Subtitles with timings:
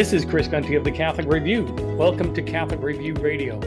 [0.00, 1.64] This is Chris Gunty of the Catholic Review.
[1.98, 3.58] Welcome to Catholic Review Radio.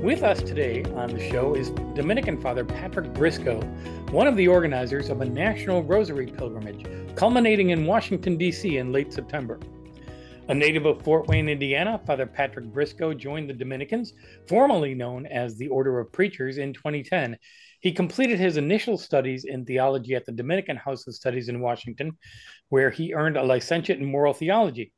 [0.00, 3.60] With us today on the show is Dominican Father Patrick Briscoe,
[4.10, 8.78] one of the organizers of a national rosary pilgrimage culminating in Washington, D.C.
[8.78, 9.60] in late September.
[10.48, 14.14] A native of Fort Wayne, Indiana, Father Patrick Briscoe joined the Dominicans,
[14.48, 17.36] formerly known as the Order of Preachers, in 2010.
[17.80, 22.12] He completed his initial studies in theology at the Dominican House of Studies in Washington,
[22.70, 24.90] where he earned a licentiate in moral theology.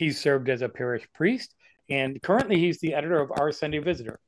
[0.00, 1.54] He's served as a parish priest,
[1.90, 4.18] and currently he's the editor of Our Sunday Visitor.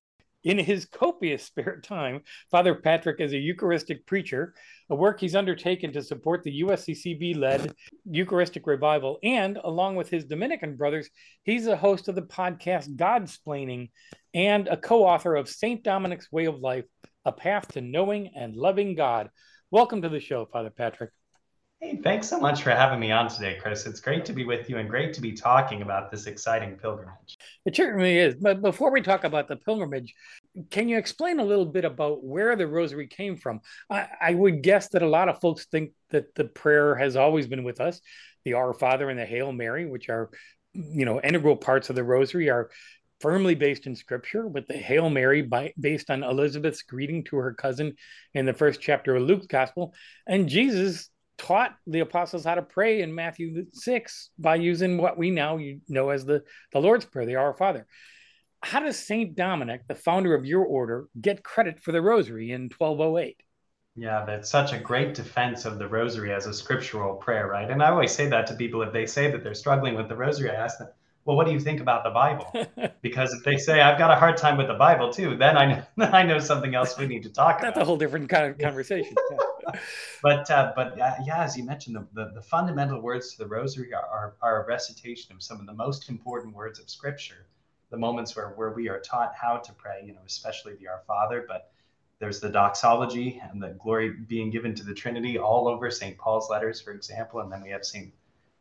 [0.45, 2.21] In his copious spare time,
[2.51, 4.53] Father Patrick is a Eucharistic preacher,
[4.91, 7.73] a work he's undertaken to support the USCCB led
[8.05, 9.19] Eucharistic revival.
[9.23, 11.09] And along with his Dominican brothers,
[11.45, 13.89] he's a host of the podcast Godsplaining
[14.35, 15.83] and a co author of St.
[15.83, 16.85] Dominic's Way of Life
[17.25, 19.31] A Path to Knowing and Loving God.
[19.71, 21.13] Welcome to the show, Father Patrick.
[21.83, 23.87] Hey, thanks so much for having me on today, Chris.
[23.87, 27.37] It's great to be with you and great to be talking about this exciting pilgrimage.
[27.67, 28.37] It certainly is.
[28.37, 30.15] But before we talk about the pilgrimage,
[30.71, 33.63] can you explain a little bit about where the rosary came from?
[33.91, 37.49] I, I would guess that a lot of folks think that the prayer has always
[37.49, 38.01] been with us.
[38.45, 40.31] The Our Father and the Hail Mary, which are,
[40.75, 42.71] you know, integral parts of the rosary, are
[43.19, 47.55] firmly based in scripture with the hail mary by, based on elizabeth's greeting to her
[47.55, 47.95] cousin
[48.35, 49.95] in the first chapter of luke's gospel
[50.27, 51.09] and jesus
[51.43, 55.59] taught the apostles how to pray in Matthew 6 by using what we now
[55.89, 56.43] know as the,
[56.73, 57.87] the Lord's Prayer, the Our Father.
[58.63, 59.35] How does St.
[59.35, 63.43] Dominic, the founder of your order, get credit for the rosary in 1208?
[63.97, 67.69] Yeah, that's such a great defense of the rosary as a scriptural prayer, right?
[67.69, 70.17] And I always say that to people if they say that they're struggling with the
[70.17, 70.89] rosary, I ask them,
[71.25, 72.47] well, what do you think about the Bible?
[73.03, 75.85] Because if they say I've got a hard time with the Bible too, then I
[75.97, 77.75] know I know something else we need to talk That's about.
[77.75, 79.15] That's a whole different kind of conversation.
[80.23, 83.47] but uh, but uh, yeah, as you mentioned, the, the, the, fundamental words to the
[83.47, 87.47] Rosary are, are, a recitation of some of the most important words of Scripture.
[87.91, 91.03] The moments where where we are taught how to pray, you know, especially the Our
[91.07, 91.73] Father, but
[92.19, 96.17] there's the doxology and the glory being given to the Trinity all over St.
[96.17, 98.13] Paul's letters, for example, and then we have St.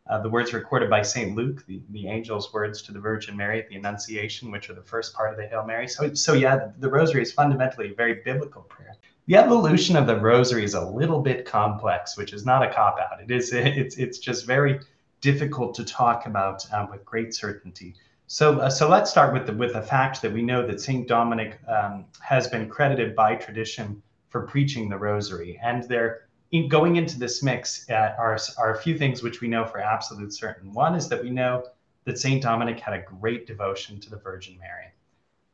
[0.09, 1.35] Uh, the words recorded by St.
[1.35, 4.81] Luke, the, the angel's words to the Virgin Mary at the Annunciation, which are the
[4.81, 5.87] first part of the Hail Mary.
[5.87, 8.95] So, so yeah, the, the Rosary is fundamentally a very biblical prayer.
[9.27, 12.97] The evolution of the Rosary is a little bit complex, which is not a cop
[12.99, 13.21] out.
[13.21, 14.79] It is it's it's just very
[15.21, 17.95] difficult to talk about um, with great certainty.
[18.25, 21.07] So, uh, so let's start with the with the fact that we know that Saint
[21.07, 26.95] Dominic um, has been credited by tradition for preaching the Rosary, and there in going
[26.95, 30.73] into this mix uh, are, are a few things which we know for absolute certain.
[30.73, 31.65] One is that we know
[32.05, 32.41] that St.
[32.41, 34.87] Dominic had a great devotion to the Virgin Mary,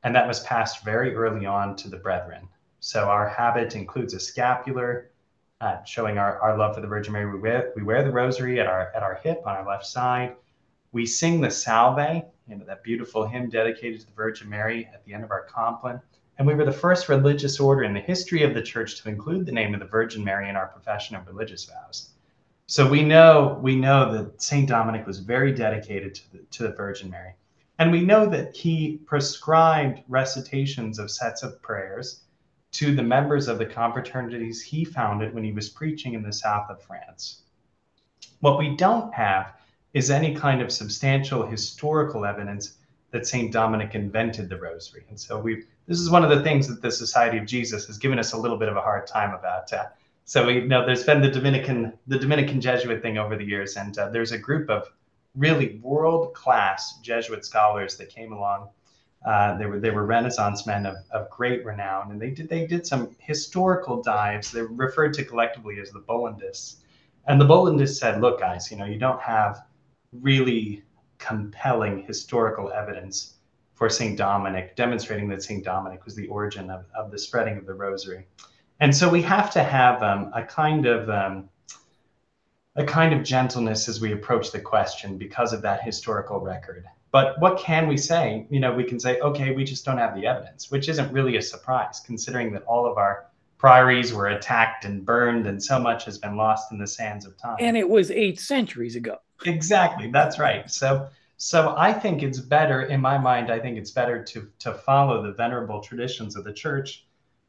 [0.04, 2.48] and that was passed very early on to the brethren.
[2.88, 5.12] So our habit includes a scapular,
[5.60, 7.30] uh, showing our, our love for the Virgin Mary.
[7.30, 10.38] We wear, we wear the rosary at our, at our hip on our left side.
[10.94, 15.04] We sing the Salve, you know, that beautiful hymn dedicated to the Virgin Mary at
[15.04, 16.00] the end of our compline
[16.38, 19.46] and we were the first religious order in the history of the church to include
[19.46, 22.12] the name of the Virgin Mary in our profession of religious vows.
[22.68, 26.74] So we know we know that Saint Dominic was very dedicated to the, to the
[26.74, 27.34] Virgin Mary,
[27.80, 32.22] and we know that he prescribed recitations of sets of prayers
[32.72, 36.70] to the members of the confraternities he founded when he was preaching in the south
[36.70, 37.44] of France.
[38.42, 39.54] What we don't have
[39.94, 42.78] is any kind of substantial historical evidence
[43.12, 46.68] that Saint Dominic invented the Rosary, and so we this is one of the things
[46.68, 49.34] that the Society of Jesus has given us a little bit of a hard time
[49.34, 49.72] about.
[49.72, 49.86] Uh,
[50.26, 53.98] so we know there's been the Dominican the Dominican Jesuit thing over the years, and
[53.98, 54.90] uh, there's a group of
[55.36, 58.70] really world class Jesuit scholars that came along.
[59.26, 62.66] Uh, they were they were Renaissance men of, of great renown, and they did they
[62.66, 64.52] did some historical dives.
[64.52, 66.78] They're referred to collectively as the Bollandists,
[67.28, 69.66] and the Bollandists said, "Look, guys, you know you don't have
[70.12, 70.84] really
[71.18, 73.34] compelling historical evidence."
[73.78, 74.18] for St.
[74.18, 75.64] Dominic, demonstrating that St.
[75.64, 78.26] Dominic was the origin of, of the spreading of the rosary.
[78.80, 81.50] And so we have to have um, a kind of um,
[82.76, 86.86] a kind of gentleness as we approach the question because of that historical record.
[87.12, 88.46] But what can we say?
[88.50, 91.38] You know, we can say, okay, we just don't have the evidence, which isn't really
[91.38, 93.28] a surprise, considering that all of our
[93.58, 97.38] priories were attacked and burned, and so much has been lost in the sands of
[97.38, 97.58] time.
[97.60, 99.18] And it was eight centuries ago.
[99.46, 100.70] Exactly, that's right.
[100.70, 101.08] So,
[101.38, 105.24] so I think it's better, in my mind, I think it's better to to follow
[105.24, 107.06] the venerable traditions of the church,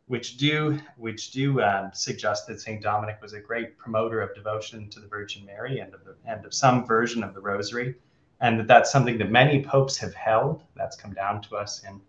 [0.06, 4.88] which do which do um, suggest that Saint Dominic was a great promoter of devotion
[4.90, 7.94] to the Virgin Mary and of the, and of some version of the Rosary,
[8.40, 10.62] and that that's something that many popes have held.
[10.76, 12.00] That's come down to us in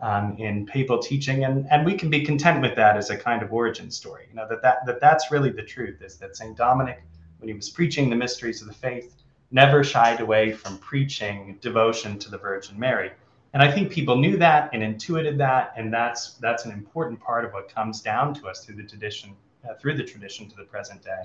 [0.00, 3.42] um, in papal teaching, and and we can be content with that as a kind
[3.42, 4.26] of origin story.
[4.28, 7.02] You know that that that that's really the truth is that Saint Dominic,
[7.38, 12.18] when he was preaching the mysteries of the faith, never shied away from preaching devotion
[12.18, 13.12] to the Virgin Mary.
[13.52, 17.44] And I think people knew that and intuited that, and that's that's an important part
[17.44, 19.36] of what comes down to us through the tradition,
[19.68, 21.24] uh, through the tradition to the present day.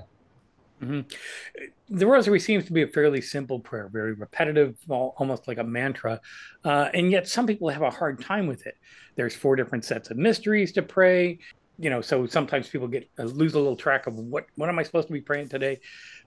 [0.82, 1.96] Mm-hmm.
[1.96, 6.20] The rosary seems to be a fairly simple prayer, very repetitive, almost like a mantra.
[6.64, 8.76] Uh, and yet some people have a hard time with it.
[9.16, 11.38] There's four different sets of mysteries to pray.
[11.78, 14.78] You know, so sometimes people get uh, lose a little track of what what am
[14.78, 15.80] I supposed to be praying today.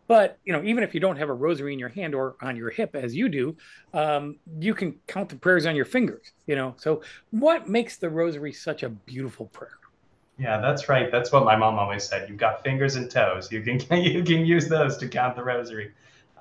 [0.07, 2.55] But you know, even if you don't have a rosary in your hand or on
[2.55, 3.55] your hip as you do,
[3.93, 6.31] um, you can count the prayers on your fingers.
[6.47, 9.77] You know, so what makes the rosary such a beautiful prayer?
[10.37, 11.11] Yeah, that's right.
[11.11, 12.27] That's what my mom always said.
[12.27, 13.51] You've got fingers and toes.
[13.51, 15.91] You can you can use those to count the rosary.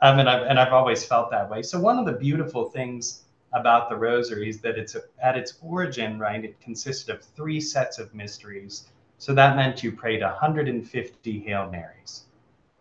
[0.01, 1.63] Um, and I've and I've always felt that way.
[1.63, 6.19] So one of the beautiful things about the rosary is that it's at its origin,
[6.19, 6.43] right?
[6.43, 8.89] It consisted of three sets of mysteries.
[9.19, 12.25] So that meant you prayed 150 Hail Marys,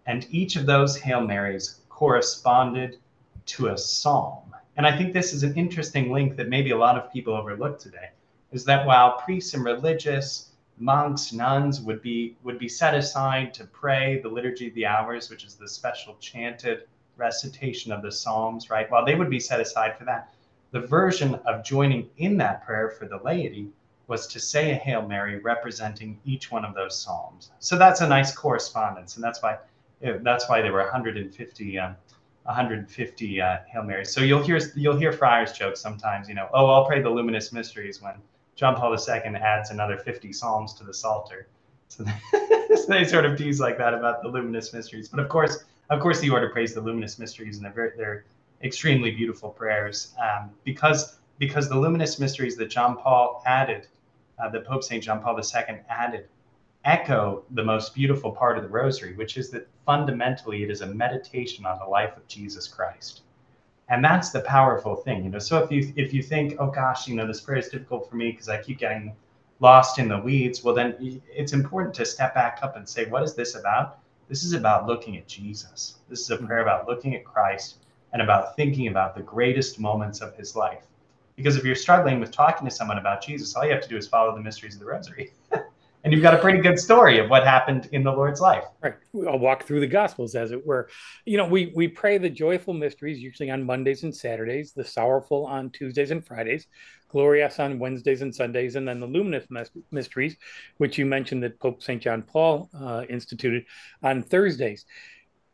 [0.08, 2.98] and each of those Hail Marys corresponded
[3.48, 4.56] to a psalm.
[4.78, 7.78] And I think this is an interesting link that maybe a lot of people overlook
[7.78, 8.10] today.
[8.52, 10.50] Is that while priests and religious
[10.81, 15.30] monks, nuns would be would be set aside to pray the liturgy of the hours,
[15.30, 16.88] which is the special chanted
[17.18, 18.89] recitation of the psalms, right?
[18.89, 20.33] While they would be set aside for that,
[20.72, 23.69] the version of joining in that prayer for the laity
[24.07, 27.51] was to say a Hail Mary representing each one of those psalms.
[27.60, 29.57] So that's a nice correspondence, and that's why
[30.01, 31.95] that's why there were 150 um,
[32.44, 34.12] 150 uh, Hail Marys.
[34.12, 37.51] So you'll hear you'll hear friars joke sometimes, you know, oh, I'll pray the luminous
[37.51, 38.16] mysteries when
[38.62, 41.48] John Paul II adds another 50 psalms to the Psalter.
[42.74, 45.10] So they sort of tease like that about the luminous mysteries.
[45.10, 48.24] But of course, of course, the order prays the luminous mysteries, and they're very, they're
[48.63, 53.88] extremely beautiful prayers um, because because the luminous mysteries that John Paul added,
[54.40, 56.30] uh, that Pope Saint John Paul II added,
[56.86, 60.88] echo the most beautiful part of the Rosary, which is that fundamentally it is a
[60.88, 63.22] meditation on the life of Jesus Christ
[63.91, 65.38] and that's the powerful thing you know.
[65.38, 68.15] So if you if you think oh gosh you know this prayer is difficult for
[68.15, 69.13] me because i keep getting
[69.59, 73.21] lost in the weeds well then it's important to step back up and say what
[73.21, 73.99] is this about?
[74.29, 75.97] This is about looking at jesus.
[76.09, 76.47] This is a mm-hmm.
[76.47, 77.75] prayer about looking at christ
[78.13, 80.85] and about thinking about the greatest moments of his life.
[81.35, 83.97] Because if you're struggling with talking to someone about jesus all you have to do
[83.97, 85.31] is follow the mysteries of the rosary
[86.03, 88.63] and you've got a pretty good story of what happened in the Lord's life.
[88.81, 88.95] Right.
[89.27, 90.89] I'll walk through the Gospels, as it were.
[91.25, 95.45] You know, we we pray the joyful mysteries usually on Mondays and Saturdays, the sorrowful
[95.45, 96.68] on Tuesdays and Fridays,
[97.09, 99.45] glorious on Wednesdays and Sundays, and then the luminous
[99.92, 100.38] mysteries,
[100.77, 103.65] which you mentioned that Pope Saint John Paul uh, instituted
[104.01, 104.86] on Thursdays.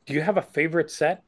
[0.06, 1.24] Do you have a favorite set?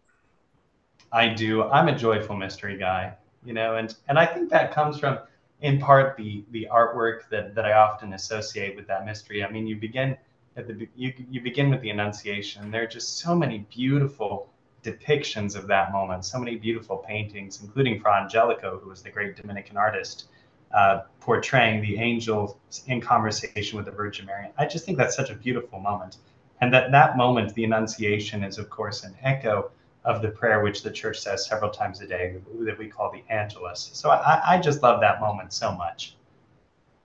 [1.12, 1.63] I do.
[1.63, 3.13] I'm a joyful mystery guy,
[3.44, 5.19] you know, and and I think that comes from
[5.61, 9.44] in part the the artwork that that I often associate with that mystery.
[9.44, 10.18] I mean, you begin
[10.56, 12.71] at the you you begin with the Annunciation.
[12.71, 14.49] There are just so many beautiful
[14.83, 19.35] depictions of that moment, so many beautiful paintings, including Fra Angelico, who was the great
[19.35, 20.28] Dominican artist,
[20.73, 24.47] uh, portraying the angel in conversation with the Virgin Mary.
[24.57, 26.18] I just think that's such a beautiful moment,
[26.61, 29.71] and that that moment, the Annunciation, is of course an echo
[30.09, 33.23] of the prayer, which the church says several times a day, that we call the
[33.31, 33.92] Angelus.
[33.94, 36.16] So I, I just love that moment so much.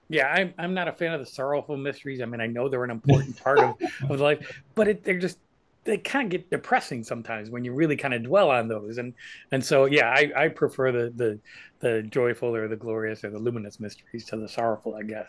[0.08, 2.22] Yeah, I'm, I'm not a fan of the sorrowful mysteries.
[2.22, 3.76] I mean, I know they're an important part of,
[4.10, 5.38] of life, but it, they're just
[5.84, 8.96] they kind of get depressing sometimes when you really kind of dwell on those.
[8.96, 9.12] And
[9.52, 11.40] and so yeah, I, I prefer the the
[11.80, 15.26] the joyful or the glorious or the luminous mysteries to the sorrowful, I guess.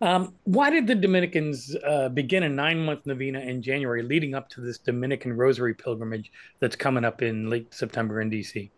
[0.00, 4.48] Um, why did the Dominicans uh, begin a nine month novena in January leading up
[4.50, 8.70] to this Dominican Rosary pilgrimage that's coming up in late September in DC?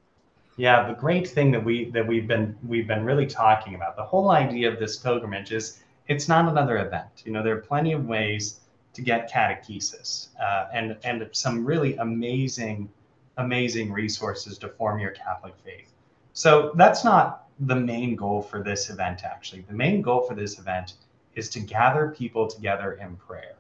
[0.59, 4.03] Yeah, the great thing that we that we've been we've been really talking about the
[4.03, 7.23] whole idea of this pilgrimage is it's not another event.
[7.25, 8.61] You know, there are plenty of ways
[8.95, 12.89] to get catechesis uh, and and some really amazing
[13.39, 15.93] amazing resources to form your Catholic faith.
[16.33, 19.25] So that's not the main goal for this event.
[19.25, 20.95] Actually, the main goal for this event
[21.37, 23.57] is to gather people together in prayer.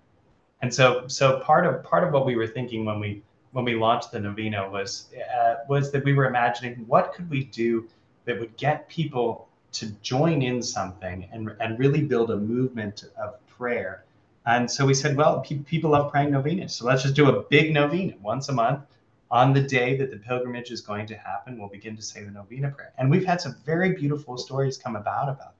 [0.62, 3.74] And so, so part of part of what we were thinking when we when we
[3.76, 7.88] launched the novena was uh, was that we were imagining what could we do
[8.26, 13.46] that would get people to join in something and and really build a movement of
[13.48, 14.04] prayer
[14.46, 16.74] And so we said, well, pe- people love praying novenas.
[16.74, 18.82] So let's just do a big novena once a month.
[19.30, 22.30] On the day that the pilgrimage is going to happen, we'll begin to say the
[22.30, 22.92] novena prayer.
[22.98, 25.55] And we've had some very beautiful stories come about about.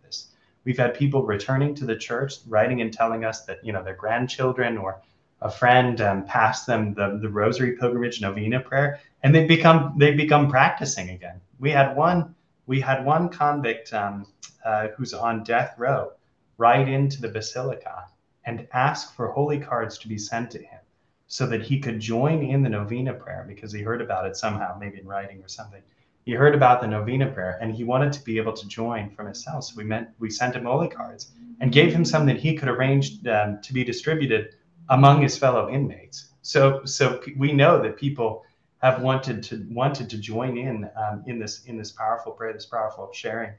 [0.66, 3.94] We've had people returning to the church, writing and telling us that, you know, their
[3.94, 5.00] grandchildren or
[5.40, 10.16] a friend um, passed them the, the rosary pilgrimage novena prayer and they've become they've
[10.16, 11.40] become practicing again.
[11.60, 12.34] We had one
[12.66, 14.26] we had one convict um,
[14.64, 16.12] uh, who's on death row
[16.58, 18.06] ride into the basilica
[18.44, 20.80] and ask for holy cards to be sent to him
[21.28, 24.76] so that he could join in the novena prayer because he heard about it somehow
[24.80, 25.82] maybe in writing or something
[26.26, 29.26] he heard about the novena prayer and he wanted to be able to join from
[29.26, 32.36] his cell so we meant we sent him holy cards and gave him some that
[32.36, 34.56] he could arrange um, to be distributed
[34.90, 36.32] among his fellow inmates.
[36.42, 38.44] So so we know that people
[38.78, 42.66] have wanted to wanted to join in um, in this in this powerful prayer, this
[42.66, 43.52] powerful sharing,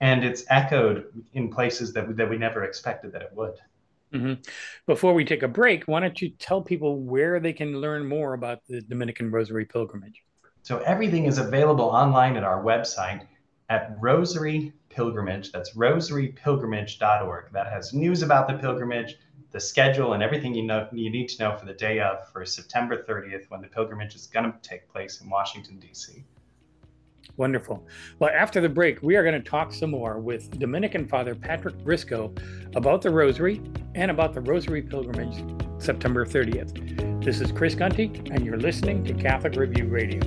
[0.00, 3.54] and it's echoed in places that that we never expected that it would.
[4.12, 4.34] Mm-hmm.
[4.86, 8.32] Before we take a break, why don't you tell people where they can learn more
[8.32, 10.22] about the Dominican Rosary Pilgrimage?
[10.68, 13.26] So everything is available online at our website
[13.70, 15.50] at Rosary Pilgrimage.
[15.50, 17.52] That's rosarypilgrimage.org.
[17.54, 19.16] That has news about the pilgrimage
[19.50, 22.44] the schedule and everything you know you need to know for the day of for
[22.44, 26.22] September 30th when the pilgrimage is going to take place in Washington D.C.
[27.38, 27.86] Wonderful.
[28.18, 31.82] Well, after the break, we are going to talk some more with Dominican Father Patrick
[31.82, 32.34] Briscoe
[32.74, 33.62] about the Rosary
[33.94, 35.42] and about the Rosary pilgrimage
[35.78, 37.24] September 30th.
[37.24, 40.20] This is Chris Gunty, and you're listening to Catholic Review Radio.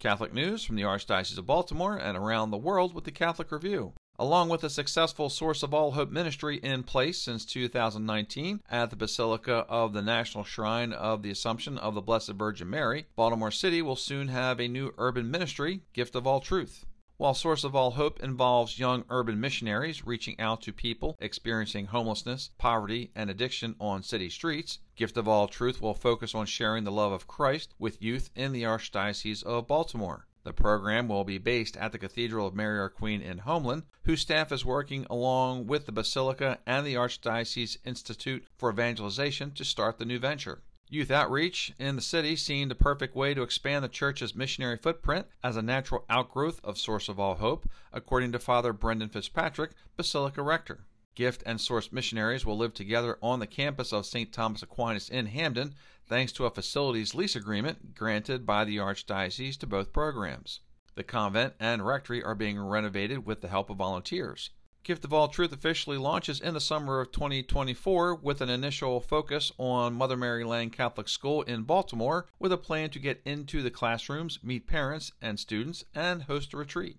[0.00, 3.92] Catholic news from the Archdiocese of Baltimore and around the world with the Catholic Review.
[4.20, 8.96] Along with a successful Source of All Hope ministry in place since 2019 at the
[8.96, 13.80] Basilica of the National Shrine of the Assumption of the Blessed Virgin Mary, Baltimore City
[13.80, 16.84] will soon have a new urban ministry, Gift of All Truth.
[17.16, 22.50] While Source of All Hope involves young urban missionaries reaching out to people experiencing homelessness,
[22.58, 26.90] poverty, and addiction on city streets, Gift of All Truth will focus on sharing the
[26.90, 30.27] love of Christ with youth in the Archdiocese of Baltimore.
[30.48, 34.22] The program will be based at the Cathedral of Mary Our Queen in Homeland, whose
[34.22, 39.98] staff is working along with the Basilica and the Archdiocese Institute for Evangelization to start
[39.98, 40.62] the new venture.
[40.88, 45.26] Youth outreach in the city seemed a perfect way to expand the church's missionary footprint
[45.44, 50.40] as a natural outgrowth of Source of All Hope, according to Father Brendan Fitzpatrick, Basilica
[50.40, 50.86] Rector.
[51.14, 54.32] Gift and Source missionaries will live together on the campus of St.
[54.32, 55.74] Thomas Aquinas in Hampden,
[56.08, 60.60] thanks to a facilities lease agreement granted by the Archdiocese to both programs.
[60.94, 64.50] The convent and rectory are being renovated with the help of volunteers.
[64.82, 69.52] Gift of All Truth officially launches in the summer of 2024 with an initial focus
[69.58, 73.70] on Mother Mary Lange Catholic School in Baltimore with a plan to get into the
[73.70, 76.98] classrooms, meet parents and students, and host a retreat.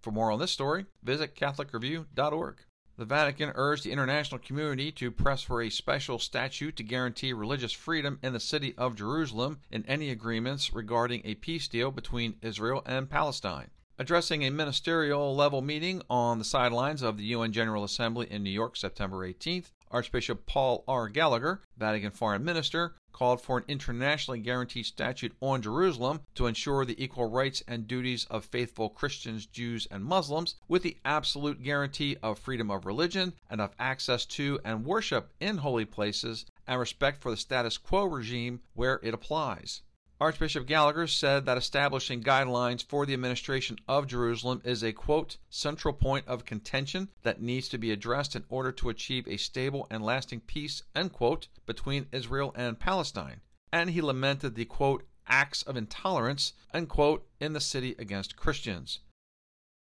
[0.00, 2.64] For more on this story, visit CatholicReview.org.
[2.98, 7.72] The Vatican urged the international community to press for a special statute to guarantee religious
[7.72, 12.82] freedom in the city of Jerusalem in any agreements regarding a peace deal between Israel
[12.86, 13.70] and Palestine.
[13.98, 18.50] Addressing a ministerial level meeting on the sidelines of the UN General Assembly in New
[18.50, 21.08] York September 18th, Archbishop Paul R.
[21.08, 27.02] Gallagher, Vatican Foreign Minister, called for an internationally guaranteed statute on Jerusalem to ensure the
[27.02, 32.38] equal rights and duties of faithful Christians, Jews, and Muslims, with the absolute guarantee of
[32.38, 37.30] freedom of religion and of access to and worship in holy places, and respect for
[37.30, 39.82] the status quo regime where it applies.
[40.18, 45.92] Archbishop Gallagher said that establishing guidelines for the administration of Jerusalem is a quote central
[45.92, 50.02] point of contention that needs to be addressed in order to achieve a stable and
[50.02, 53.42] lasting peace end quote between Israel and Palestine.
[53.70, 59.00] And he lamented the quote acts of intolerance end quote in the city against Christians.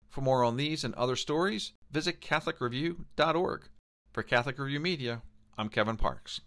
[0.09, 3.69] For more on these and other stories, visit catholicreview.org.
[4.11, 5.21] For Catholic Review Media,
[5.59, 6.41] I'm Kevin Parks.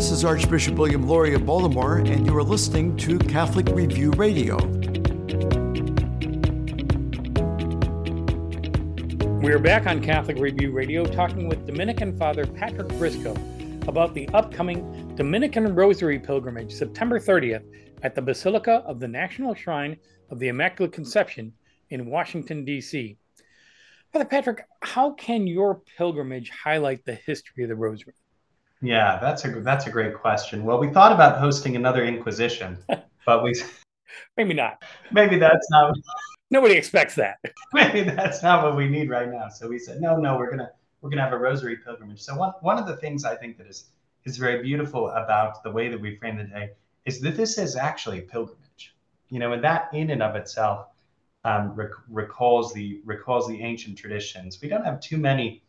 [0.00, 4.56] This is Archbishop William Lori of Baltimore, and you are listening to Catholic Review Radio.
[9.40, 13.36] We are back on Catholic Review Radio talking with Dominican Father Patrick Briscoe
[13.88, 17.66] about the upcoming Dominican Rosary Pilgrimage, September 30th,
[18.02, 19.98] at the Basilica of the National Shrine
[20.30, 21.52] of the Immaculate Conception
[21.90, 23.18] in Washington, D.C.
[24.14, 28.14] Father Patrick, how can your pilgrimage highlight the history of the Rosary?
[28.82, 30.64] Yeah, that's a that's a great question.
[30.64, 32.78] Well, we thought about hosting another Inquisition,
[33.26, 33.54] but we
[34.36, 34.82] maybe not.
[35.12, 35.94] Maybe that's not
[36.50, 37.38] Nobody expects that.
[37.72, 39.48] Maybe that's not what we need right now.
[39.48, 42.20] So we said, no, no, we're gonna we're gonna have a rosary pilgrimage.
[42.20, 43.84] So one one of the things I think that is
[44.24, 46.70] is very beautiful about the way that we frame the day
[47.04, 48.96] is that this is actually a pilgrimage.
[49.28, 50.88] You know, and that in and of itself
[51.44, 54.60] um, rec- recalls the recalls the ancient traditions.
[54.60, 55.62] We don't have too many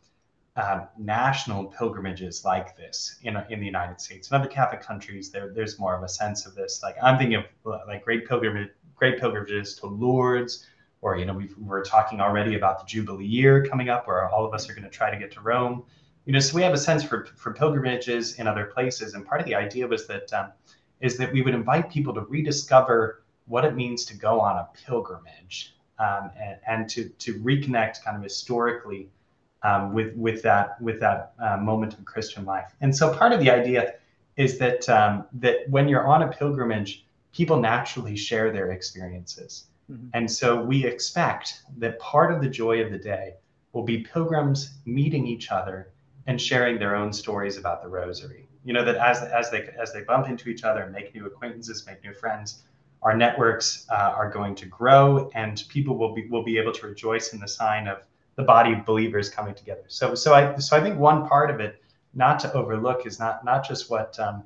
[0.56, 4.30] um, national pilgrimages like this in, in the United States.
[4.30, 6.82] In other Catholic countries, there, there's more of a sense of this.
[6.82, 7.44] Like I'm thinking of
[7.86, 10.66] like great pilgrimage, great pilgrimages to Lourdes,
[11.02, 14.46] or you know we are talking already about the jubilee year coming up where all
[14.46, 15.82] of us are going to try to get to rome
[16.24, 19.40] you know so we have a sense for, for pilgrimages in other places and part
[19.40, 20.50] of the idea was that um,
[21.00, 24.68] is that we would invite people to rediscover what it means to go on a
[24.86, 29.10] pilgrimage um, and, and to, to reconnect kind of historically
[29.64, 32.74] um, with with that with that uh, moment of Christian life.
[32.80, 33.94] And so part of the idea
[34.36, 39.66] is that um, that when you're on a pilgrimage, people naturally share their experiences.
[39.90, 40.08] Mm-hmm.
[40.14, 43.34] And so we expect that part of the joy of the day
[43.72, 45.92] will be pilgrims meeting each other
[46.26, 48.46] and sharing their own stories about the rosary.
[48.64, 51.84] You know that as as they as they bump into each other, make new acquaintances,
[51.86, 52.62] make new friends,
[53.02, 56.86] our networks uh, are going to grow, and people will be will be able to
[56.86, 58.04] rejoice in the sign of
[58.36, 59.84] the body of believers coming together.
[59.88, 61.82] So so I so I think one part of it
[62.14, 64.44] not to overlook is not not just what um,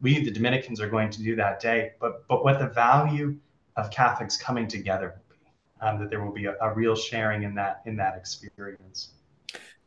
[0.00, 3.36] we the Dominicans are going to do that day, but but what the value
[3.76, 5.36] of Catholics coming together will be.
[5.80, 9.12] Um, that there will be a, a real sharing in that in that experience.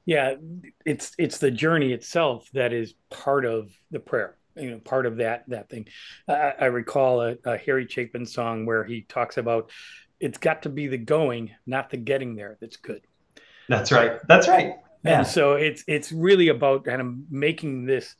[0.06, 0.36] Yeah,
[0.86, 4.38] it's it's the journey itself that is part of the prayer.
[4.56, 5.88] You know, part of that that thing.
[6.28, 9.70] I, I recall a, a Harry Chapin song where he talks about
[10.20, 12.58] it's got to be the going, not the getting there.
[12.62, 13.02] That's good.
[13.72, 14.20] That's right.
[14.28, 14.76] That's right.
[15.04, 15.20] Yeah.
[15.20, 18.16] And so it's it's really about kind of making this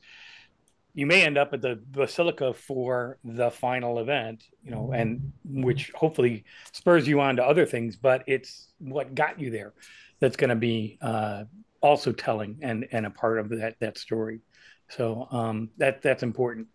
[0.94, 5.92] you may end up at the basilica for the final event you know and which
[5.96, 9.74] hopefully spurs you on to other things but it's what got you there
[10.20, 11.44] that's going to be uh,
[11.82, 14.42] also telling and and a part of that that story
[14.90, 16.68] so um, that that's important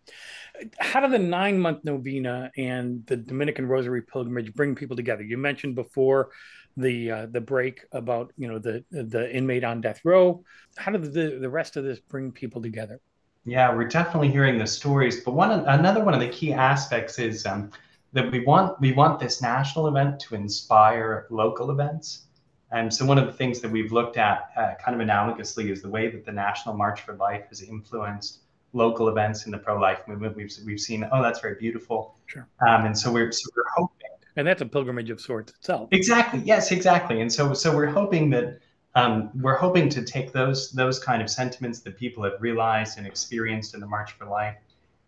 [0.79, 5.37] how do the nine month novena and the dominican rosary pilgrimage bring people together you
[5.37, 6.29] mentioned before
[6.77, 10.43] the uh, the break about you know the the inmate on death row
[10.77, 13.01] how do the the rest of this bring people together
[13.47, 17.45] yeah, we're definitely hearing the stories, but one another one of the key aspects is
[17.45, 17.71] um,
[18.11, 22.23] that we want we want this national event to inspire local events.
[22.71, 25.81] And so one of the things that we've looked at, uh, kind of analogously, is
[25.81, 28.39] the way that the National March for Life has influenced
[28.73, 30.35] local events in the pro-life movement.
[30.35, 32.15] We've we've seen, oh, that's very beautiful.
[32.25, 32.45] Sure.
[32.67, 33.96] Um, and so we're so we're hoping.
[34.37, 35.89] And that's a pilgrimage of sorts itself.
[35.91, 36.41] Exactly.
[36.45, 36.71] Yes.
[36.71, 37.21] Exactly.
[37.21, 38.59] And so so we're hoping that
[38.95, 43.05] um, we're hoping to take those those kind of sentiments that people have realized and
[43.05, 44.55] experienced in the March for Life,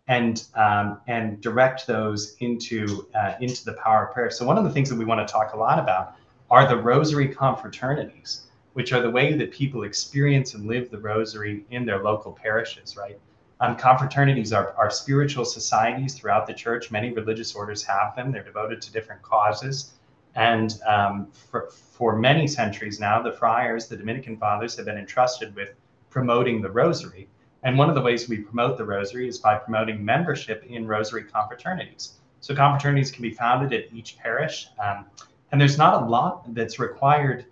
[0.06, 4.30] and um, and direct those into uh, into the power of prayer.
[4.30, 6.14] So one of the things that we want to talk a lot about
[6.50, 8.42] are the Rosary confraternities,
[8.74, 12.96] which are the way that people experience and live the Rosary in their local parishes.
[12.96, 13.18] Right.
[13.60, 16.90] Um, confraternities are, are spiritual societies throughout the church.
[16.90, 18.32] Many religious orders have them.
[18.32, 19.92] They're devoted to different causes.
[20.34, 25.54] And um, for, for many centuries now, the friars, the Dominican fathers, have been entrusted
[25.54, 25.74] with
[26.08, 27.28] promoting the rosary.
[27.62, 31.24] And one of the ways we promote the rosary is by promoting membership in rosary
[31.24, 32.12] confraternities.
[32.40, 34.68] So confraternities can be founded at each parish.
[34.82, 35.04] Um,
[35.52, 37.44] and there's not a lot that's required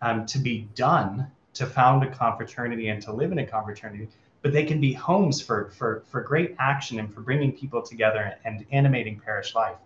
[0.00, 4.08] um, to be done to found a confraternity and to live in a confraternity,
[4.42, 8.34] but they can be homes for, for, for great action and for bringing people together
[8.44, 9.76] and animating parish life.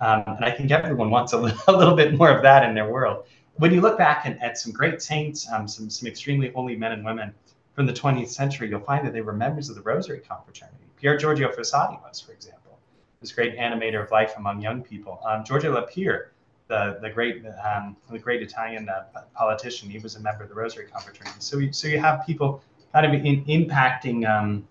[0.00, 2.74] Um, and I think everyone wants a little, a little, bit more of that in
[2.74, 3.24] their world.
[3.54, 6.92] When you look back at, at some great saints, um, some, some extremely holy men
[6.92, 7.32] and women
[7.74, 10.84] from the 20th century, you'll find that they were members of the Rosary Confraternity.
[10.96, 12.78] Pier Giorgio Frassati was, for example,
[13.20, 15.20] this great animator of life among young people.
[15.24, 16.26] Um, Giorgio La Pira,
[16.68, 20.54] the, the great um, the great Italian uh, politician, he was a member of the
[20.54, 21.36] Rosary Confraternity.
[21.40, 24.66] So, so you have people kind of in, impacting um,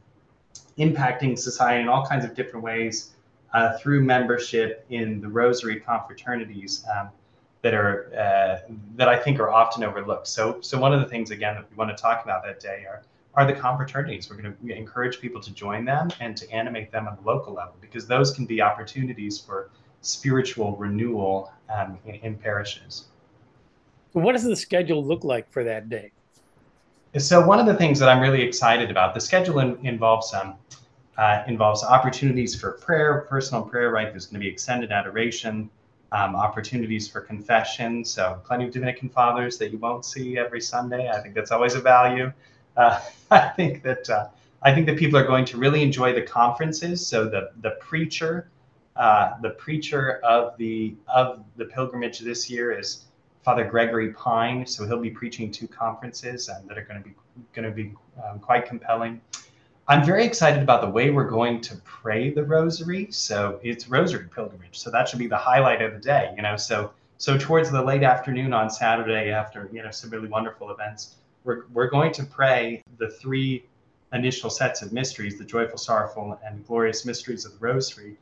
[0.78, 3.12] impacting society in all kinds of different ways
[3.54, 7.10] uh, through membership in the Rosary confraternities um,
[7.62, 10.28] that are uh, that I think are often overlooked.
[10.28, 12.86] So, so one of the things again that we want to talk about that day
[12.88, 13.04] are
[13.36, 14.30] are the confraternities.
[14.30, 17.54] We're going to encourage people to join them and to animate them on the local
[17.54, 19.70] level because those can be opportunities for
[20.02, 23.06] spiritual renewal um, in, in parishes.
[24.14, 26.12] What does the schedule look like for that day?
[27.18, 30.56] So one of the things that I'm really excited about, the schedule in, involves um,
[31.18, 33.90] uh, involves opportunities for prayer, personal prayer.
[33.90, 35.72] Right, there's going to be extended adoration,
[36.12, 38.06] um, opportunities for confession.
[38.06, 41.10] So plenty of Dominican fathers that you won't see every Sunday.
[41.10, 42.32] I think that's always a value.
[42.78, 44.28] Uh, I think that uh,
[44.62, 47.06] I think that people are going to really enjoy the conferences.
[47.06, 48.52] So the the preacher,
[48.96, 53.06] uh, the preacher of the of the pilgrimage this year is
[53.44, 54.66] Father Gregory Pine.
[54.66, 57.16] So he'll be preaching two conferences um, that are going to be
[57.54, 59.22] going to be um, quite compelling.
[59.88, 63.08] I'm very excited about the way we're going to pray the Rosary.
[63.12, 64.78] So it's Rosary pilgrimage.
[64.78, 66.34] So that should be the highlight of the day.
[66.36, 70.28] You know, so so towards the late afternoon on Saturday, after you know some really
[70.28, 73.66] wonderful events, we're we're going to pray the three
[74.14, 78.18] initial sets of mysteries, the joyful, sorrowful, and glorious mysteries of the Rosary,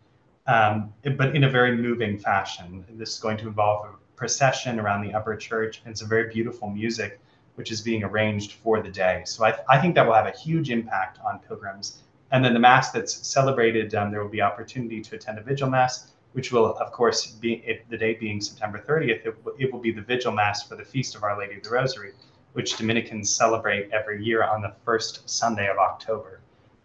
[0.47, 2.85] um, but in a very moving fashion.
[2.91, 7.21] This is going to involve procession around the upper church and some very beautiful music,
[7.55, 9.21] which is being arranged for the day.
[9.25, 12.03] So I, I think that will have a huge impact on pilgrims.
[12.31, 15.69] And then the Mass that's celebrated, um, there will be opportunity to attend a Vigil
[15.69, 19.91] Mass, which will, of course, be the date being September 30th, it, it will be
[19.91, 22.11] the Vigil Mass for the Feast of Our Lady of the Rosary
[22.57, 26.39] which Dominicans celebrate every year on the first Sunday of October.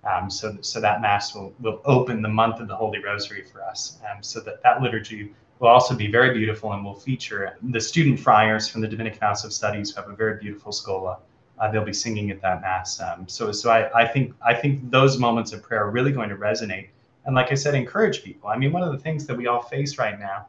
[0.05, 3.63] Um, so, so that Mass will, will open the month of the Holy Rosary for
[3.63, 3.99] us.
[4.05, 8.19] Um, so that, that liturgy will also be very beautiful and will feature the student
[8.19, 11.19] friars from the Dominican House of Studies who have a very beautiful schola.
[11.57, 13.01] Uh, they'll be singing at that Mass.
[13.01, 16.31] Um, so so I, I think I think those moments of prayer are really going
[16.31, 16.89] to resonate.
[17.25, 18.49] And like I said, encourage people.
[18.51, 20.49] I mean, one of the things that we all face right now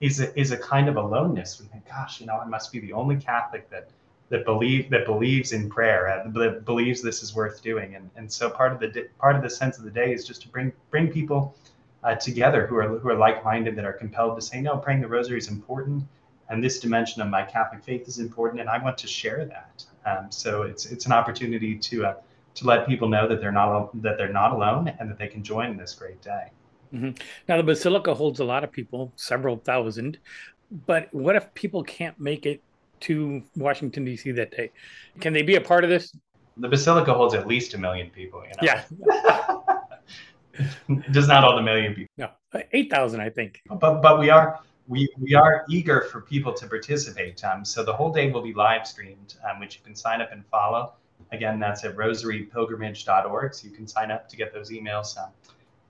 [0.00, 1.60] is a, is a kind of aloneness.
[1.60, 3.90] We think, gosh, you know, I must be the only Catholic that
[4.30, 7.94] that believe that believes in prayer, uh, that believes this is worth doing.
[7.94, 10.40] And and so part of the part of the sense of the day is just
[10.42, 11.54] to bring bring people
[12.04, 15.08] uh, together who are who are like-minded that are compelled to say no, praying the
[15.08, 16.04] Rosary is important,
[16.48, 19.84] and this dimension of my Catholic faith is important, and I want to share that.
[20.04, 22.14] Um, so it's it's an opportunity to uh,
[22.54, 25.42] to let people know that they're not that they're not alone and that they can
[25.42, 26.50] join in this great day.
[26.94, 27.10] Mm-hmm.
[27.48, 30.18] Now the Basilica holds a lot of people, several thousand.
[30.86, 32.60] But what if people can't make it
[33.00, 34.32] to Washington D.C.
[34.32, 34.70] that day.
[35.20, 36.12] Can they be a part of this?
[36.56, 38.42] The Basilica holds at least a million people.
[38.42, 38.62] You know?
[38.62, 39.58] Yeah.
[41.10, 42.12] Just not all the million people.
[42.16, 42.30] No,
[42.72, 43.60] eight thousand, I think.
[43.68, 47.44] But but we are we we are eager for people to participate.
[47.44, 50.32] Um, so the whole day will be live streamed, um, which you can sign up
[50.32, 50.94] and follow.
[51.32, 55.18] Again, that's at rosarypilgrimage.org, so you can sign up to get those emails.
[55.18, 55.30] Um,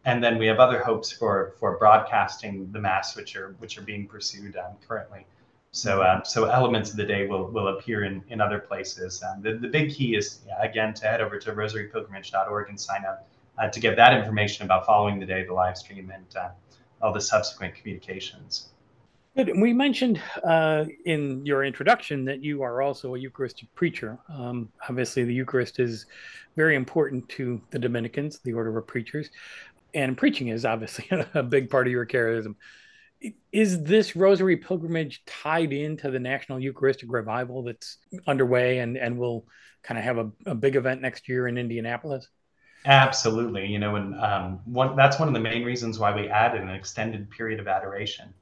[0.07, 3.83] and then we have other hopes for for broadcasting the mass, which are which are
[3.83, 5.27] being pursued um, currently.
[5.77, 9.23] So, um, so elements of the day will, will appear in, in other places.
[9.23, 13.29] Um, the, the big key is, again, to head over to rosarypilgrimage.org and sign up
[13.59, 16.49] uh, to get that information about following the day, the live stream, and uh,
[17.03, 18.71] all the subsequent communications.
[19.37, 19.53] Good.
[19.55, 24.19] We mentioned uh, in your introduction that you are also a Eucharistic preacher.
[24.31, 26.07] Um, obviously, the Eucharist is
[26.57, 29.29] very important to the Dominicans, the order of preachers,
[29.93, 32.55] and preaching is obviously a big part of your charism
[33.53, 39.47] is this rosary pilgrimage tied into the national eucharistic revival that's underway and and will
[39.83, 42.29] kind of have a, a big event next year in indianapolis
[42.87, 46.63] absolutely you know and um, one that's one of the main reasons why we added
[46.63, 48.33] an extended period of adoration.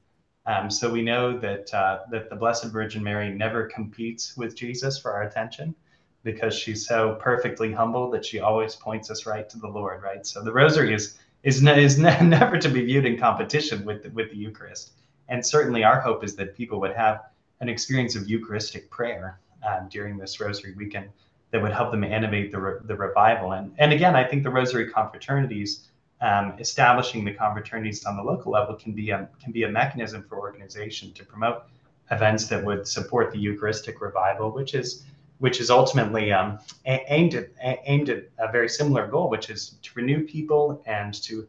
[0.47, 4.99] Um, so we know that uh, that the blessed virgin mary never competes with jesus
[4.99, 5.75] for our attention
[6.23, 10.27] because she's so perfectly humble that she always points us right to the lord right?
[10.27, 14.03] So the rosary is is, ne- is ne- never to be viewed in competition with
[14.03, 14.93] the, with the Eucharist.
[15.29, 17.23] And certainly, our hope is that people would have
[17.61, 21.11] an experience of Eucharistic prayer um, during this Rosary weekend
[21.55, 23.53] that would help them animate the, re- the revival.
[23.53, 25.87] And, and again, I think the Rosary confraternities,
[26.21, 30.25] um, establishing the confraternities on the local level, can be a, can be a mechanism
[30.29, 31.63] for organization to promote
[32.11, 35.05] events that would support the Eucharistic revival, which is
[35.39, 39.91] which is ultimately um, aimed at aimed at a very similar goal, which is to
[39.95, 41.47] renew people and to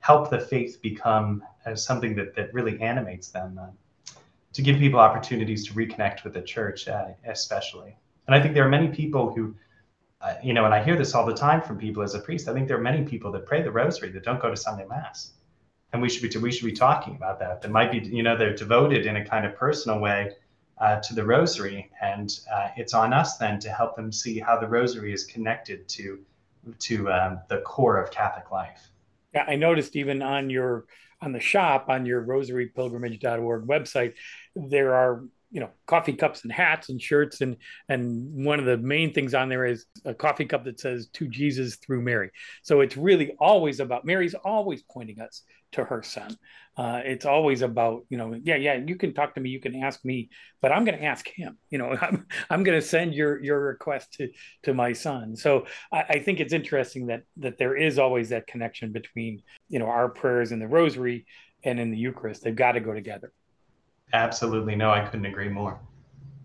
[0.00, 4.12] help the faith become uh, something that that really animates them, uh,
[4.52, 7.96] to give people opportunities to reconnect with the church, uh, especially.
[8.26, 9.54] And I think there are many people who,
[10.20, 12.48] uh, you know, and I hear this all the time from people as a priest.
[12.48, 14.86] I think there are many people that pray the Rosary that don't go to Sunday
[14.86, 15.32] Mass,
[15.92, 17.62] and we should be we should be talking about that.
[17.62, 20.32] That might be, you know, they're devoted in a kind of personal way
[20.78, 24.58] uh, to the rosary, and uh, it's on us then to help them see how
[24.58, 26.18] the rosary is connected to
[26.80, 28.90] to um, the core of Catholic life.
[29.32, 30.86] Yeah, I noticed even on your
[31.20, 34.14] on the shop on your rosarypilgrimage.org website,
[34.54, 37.56] there are you know coffee cups and hats and shirts and
[37.88, 41.28] and one of the main things on there is a coffee cup that says to
[41.28, 42.30] jesus through mary
[42.62, 45.42] so it's really always about mary's always pointing us
[45.76, 46.36] to her son.
[46.76, 49.82] Uh, it's always about, you know, yeah, yeah, you can talk to me, you can
[49.82, 50.28] ask me,
[50.60, 51.56] but I'm going to ask him.
[51.70, 54.28] You know, I'm, I'm going to send your your request to
[54.64, 55.36] to my son.
[55.36, 59.78] So I, I think it's interesting that that there is always that connection between, you
[59.78, 61.26] know, our prayers in the Rosary
[61.64, 62.42] and in the Eucharist.
[62.42, 63.32] They've got to go together.
[64.12, 65.80] Absolutely, no, I couldn't agree more.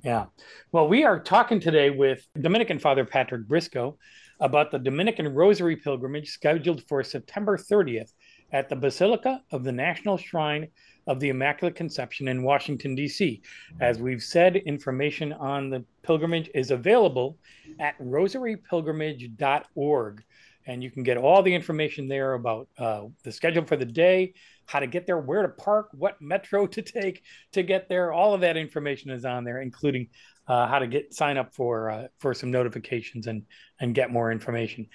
[0.04, 0.26] Yeah.
[0.72, 3.98] Well, we are talking today with Dominican Father Patrick Briscoe
[4.40, 8.14] about the Dominican Rosary pilgrimage scheduled for September 30th
[8.52, 10.68] at the Basilica of the National Shrine
[11.08, 13.42] of the Immaculate Conception in Washington, D.C.
[13.80, 17.38] As we've said, information on the pilgrimage is available
[17.80, 20.24] at rosarypilgrimage.org.
[20.68, 24.36] And you can get all the information there about uh, the schedule for the day,
[24.72, 28.14] how to get there, where to park, what metro to take to get there.
[28.14, 30.08] All of that information is on there, including
[30.48, 33.44] uh, how to get sign up for uh, for some notifications and
[33.80, 34.88] and get more information.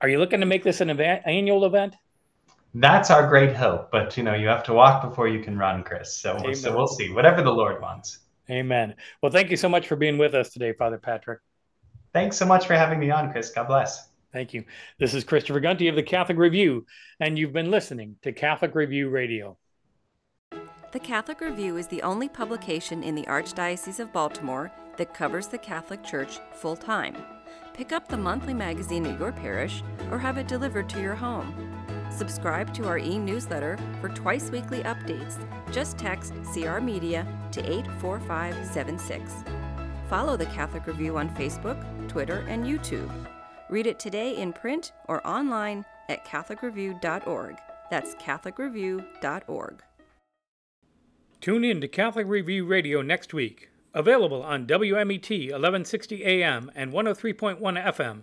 [0.00, 1.94] Are you looking to make this an event, annual event?
[2.74, 5.84] That's our great hope, but you know, you have to walk before you can run,
[5.84, 6.16] Chris.
[6.16, 6.54] So, Amen.
[6.56, 7.12] so we'll see.
[7.12, 8.18] Whatever the Lord wants.
[8.50, 8.96] Amen.
[9.22, 11.40] Well, thank you so much for being with us today, Father Patrick.
[12.12, 13.50] Thanks so much for having me on, Chris.
[13.50, 14.08] God bless.
[14.34, 14.64] Thank you.
[14.98, 16.84] This is Christopher Gunty of the Catholic Review,
[17.20, 19.56] and you've been listening to Catholic Review Radio.
[20.90, 25.58] The Catholic Review is the only publication in the Archdiocese of Baltimore that covers the
[25.58, 27.16] Catholic Church full time.
[27.74, 31.54] Pick up the monthly magazine at your parish or have it delivered to your home.
[32.10, 35.38] Subscribe to our e newsletter for twice weekly updates.
[35.72, 39.32] Just text CR Media to 84576.
[40.10, 43.12] Follow the Catholic Review on Facebook, Twitter, and YouTube.
[43.68, 47.58] Read it today in print or online at CatholicReview.org.
[47.90, 49.82] That's CatholicReview.org.
[51.40, 53.70] Tune in to Catholic Review Radio next week.
[53.92, 58.22] Available on WMET 1160 AM and 103.1 FM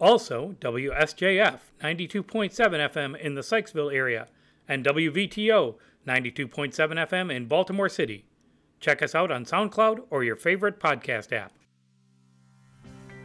[0.00, 4.28] also, WSJF 92.7 FM in the Sykesville area
[4.66, 5.74] and WVTO
[6.06, 8.24] 92.7 FM in Baltimore City.
[8.80, 11.52] Check us out on SoundCloud or your favorite podcast app.